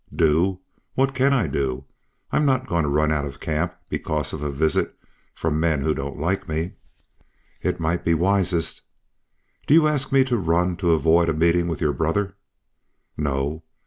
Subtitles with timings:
[0.11, 0.61] "Do?
[0.95, 1.85] What can I do?
[2.31, 4.97] I'm not going to run out of camp because of a visit
[5.35, 6.71] from men who don't like me."
[7.61, 8.81] "It might be wisest."
[9.67, 12.35] "Do you ask me to run to avoid a meeting with your brother?"
[13.15, 13.61] "No."